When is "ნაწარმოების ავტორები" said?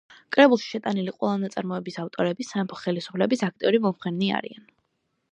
1.41-2.47